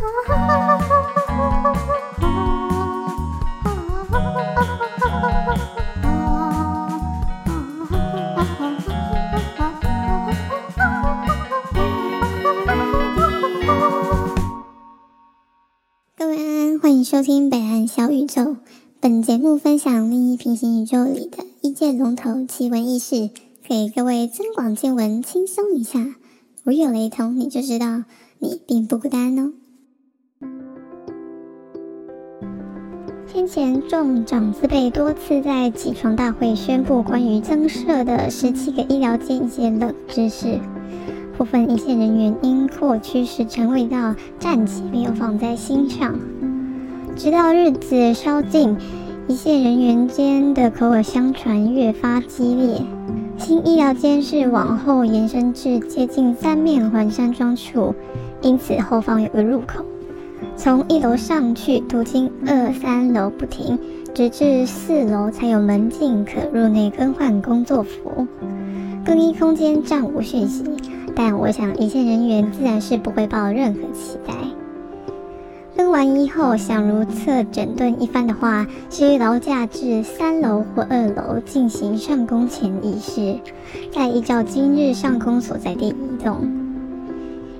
[0.00, 0.12] 各位
[16.34, 18.56] 安安，欢迎收听北岸小宇宙。
[19.00, 23.28] 本节目分享另一平行宇宙里的一界龙头奇闻异事，
[23.68, 26.14] 给各位增广见闻，轻松一下。
[26.62, 28.04] 如有雷同，你就知道
[28.38, 29.52] 你并不孤单哦。
[33.32, 40.58] 先前众长子辈多次在起床大会宣布关于增设的十七个医疗间一些冷知识，
[41.38, 46.18] 部分一线人员因扩趋势成为到暂且没有放在心上。
[47.14, 48.76] 直到日子稍近，
[49.28, 52.82] 一线人员间的口耳相传越发激烈。
[53.38, 57.94] 新医疗间是往后延伸至接近三面环山庄处，
[58.42, 59.84] 因此后方有个入口。
[60.62, 63.78] 从一楼上去，途经二三楼不停，
[64.12, 68.26] 直至四楼才有门禁可入内更换工作服。
[69.02, 70.62] 更衣空间暂无讯息，
[71.16, 74.34] 但我想一线人员自然是不会抱任何期待。
[75.74, 83.40] 更完衣后，想如厕整顿一番的话，需劳驾至三楼或二楼进行上工前仪式，
[83.90, 86.69] 再依照今日上工所在地移动。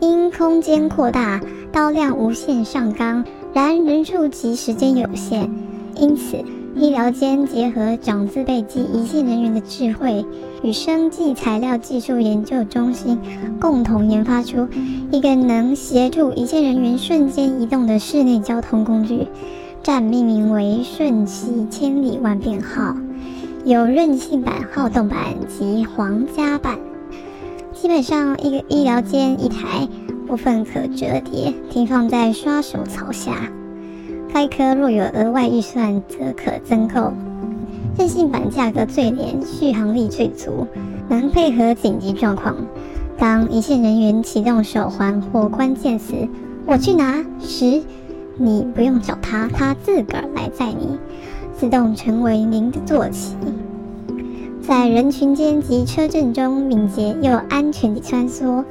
[0.00, 1.40] 因空间扩大，
[1.72, 5.48] 刀量无限上纲，然人数及时间有限，
[5.96, 6.36] 因此
[6.76, 10.26] 医疗间结合长字辈及一线人员的智慧，
[10.62, 13.18] 与生技材料技术研究中心
[13.60, 14.68] 共同研发出
[15.10, 19.28] 一个能协助一线人员瞬间移动的室内交通工具，
[19.82, 22.96] 暂命名为“瞬息千里万变号”，
[23.64, 26.78] 有韧性版、好动版及皇家版。
[27.84, 29.86] 基本上一个医疗间一台，
[30.26, 33.50] 部分可折叠，停放在刷手槽下。
[34.32, 37.12] 该科若有额外预算，则可增购。
[37.98, 40.66] 韧性版价格最廉，续航力最足，
[41.10, 42.56] 能配合紧急状况。
[43.18, 46.14] 当一线人员启动手环或关键词
[46.64, 47.82] “我去拿”时，
[48.38, 50.98] 你不用找他，他自个儿来载你，
[51.54, 53.34] 自动成为您的坐骑。
[54.66, 58.64] 在人群间及车阵中敏捷又安全地穿梭，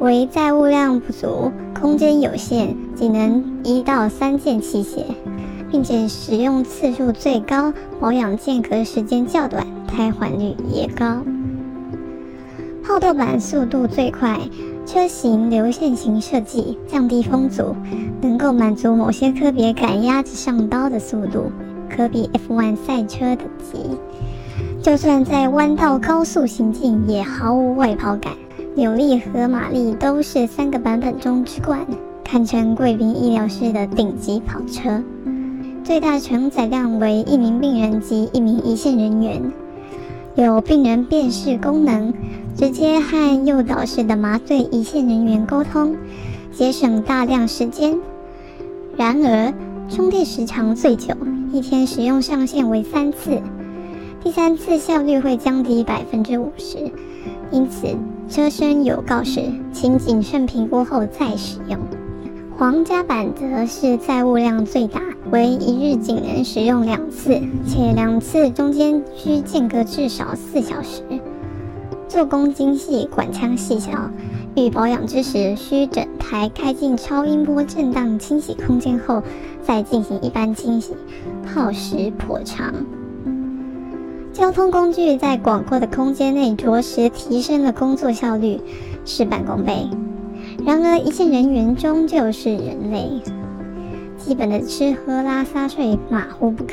[0.00, 5.04] 为载物量不足、空间有限，仅能一到三件器械，
[5.70, 11.22] 并且使用次数最高、保养间隔时间较短、胎换率也高。
[12.82, 14.40] 炮斗版速度最快，
[14.84, 17.76] 车型流线型设计，降低风阻，
[18.20, 21.52] 能够满足某些科别赶鸭子上刀的速度，
[21.88, 23.96] 可比 F1 赛车等级。
[24.84, 28.34] 就算在弯道高速行进，也毫无外跑感，
[28.74, 31.86] 扭力和马力都是三个版本中之冠，
[32.22, 35.02] 堪称贵宾医疗室的顶级跑车。
[35.82, 39.40] 最大承载量为一名病人及一名一线人员，
[40.34, 42.12] 有病人辨识功能，
[42.54, 45.96] 直接和诱导式的麻醉一线人员沟通，
[46.52, 47.98] 节省大量时间。
[48.98, 49.54] 然而，
[49.88, 51.14] 充电时长最久，
[51.54, 53.40] 一天使用上限为三次。
[54.24, 56.90] 第三次效率会降低百分之五十，
[57.50, 57.94] 因此
[58.26, 61.78] 车身有告示，请谨慎评估后再使用。
[62.56, 71.02] 皇家版则是载物量最大，为一日仅能使用两次，且两次中间需间隔至少四小时。
[72.08, 74.10] 做工精细，管腔细小，
[74.56, 79.22] 欲保养之时需整台开进超音波震荡清洗空间后，
[79.62, 80.94] 再进行一般清洗，
[81.44, 82.72] 耗时颇长。
[84.34, 88.60] 交通工具在广阔的空间内着实提升了工作效率，
[89.04, 89.88] 事半功倍。
[90.66, 93.08] 然而，一线人员终究是人类，
[94.18, 96.72] 基本的吃喝拉撒睡马虎不可。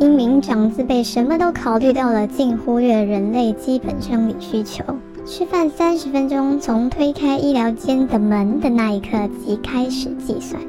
[0.00, 4.84] 因名长子辈什么都考虑到了，竟忽略人类基本生理需求。
[5.24, 10.60] 吃饭三十分钟，从推开医疗间的门的那一刻即开始计算。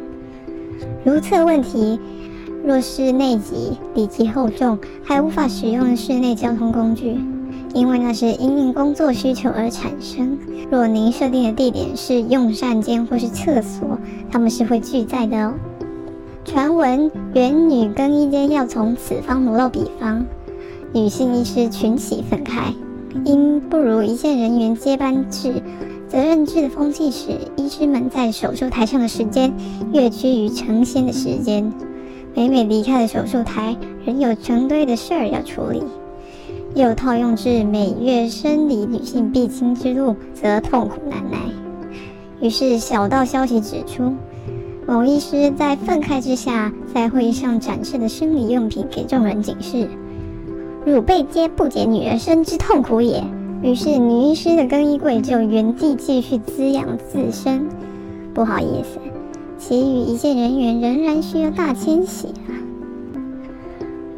[1.04, 2.00] 如厕问题。
[2.66, 7.18] 若是内急、里急厚重，还无法使用室内交通工具，
[7.74, 10.38] 因为那是因应工作需求而产生。
[10.72, 14.00] 若您设定的地点是用膳间或是厕所，
[14.32, 15.54] 他们是会拒载的哦。
[16.46, 20.26] 传闻原女更衣间要从此方挪到彼方，
[20.94, 22.74] 女性医师群起愤慨，
[23.26, 25.62] 因不如一线人员接班制、
[26.08, 29.54] 责任制的风气使医师们在手术台上的时间
[29.92, 31.70] 跃居于成仙的时间。
[32.36, 33.76] 每每离开了手术台，
[34.06, 35.84] 仍有成堆的事儿要处理。
[36.76, 41.38] 又套用至每月生理女性必经之路，则痛苦难耐。
[42.42, 44.14] 于是小道消息指出，
[44.88, 49.88] 某医师在愤慨之下，在会议上展示的生理用品给众人警示
[50.86, 53.24] ：“汝辈皆不解女儿身之痛苦也。”
[53.62, 57.66] 于是女医师的更衣柜就原地继续滋养自身。
[58.34, 59.00] 不好意思，
[59.66, 62.52] 其余一线人员仍然需要大迁徙啊。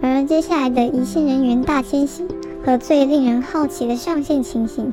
[0.02, 2.26] 而接下来的一线人员大迁徙
[2.66, 4.92] 和最令人好奇的上线情形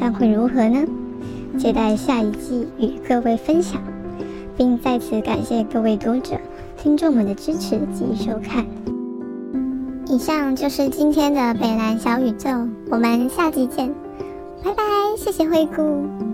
[0.00, 0.84] 将会如何呢？
[1.56, 3.80] 期待下一季与各位分享。
[4.54, 6.36] 并再次感谢各位读者、
[6.76, 8.66] 听众们的支持及收看。
[10.06, 12.50] 以上就是今天的北蓝小宇宙，
[12.90, 13.94] 我们下集见，
[14.62, 14.82] 拜拜，
[15.16, 16.31] 谢谢惠顾。